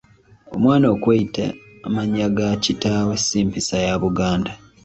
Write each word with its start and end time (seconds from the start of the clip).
Omwana 0.55 0.85
okweyita 0.95 1.45
amannya 1.87 2.27
ga 2.37 2.47
kitaawe 2.63 3.15
si 3.25 3.39
mpisa 3.47 3.77
ya 3.85 3.95
Buganda. 4.03 4.53